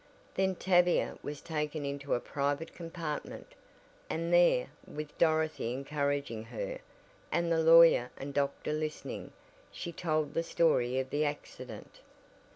[0.33, 3.53] Then Tavia was taken into a private compartment,
[4.09, 6.79] and there, with Dorothy encouraging her,
[7.31, 9.31] and the lawyer and doctor listening,
[9.71, 11.99] she told the story of the accident.